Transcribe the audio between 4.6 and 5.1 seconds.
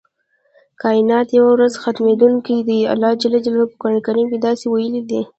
ویلي